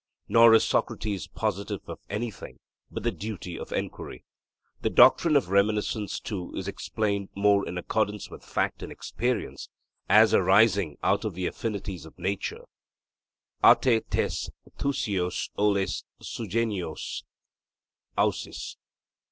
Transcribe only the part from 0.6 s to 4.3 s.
Socrates positive of anything but the duty of enquiry.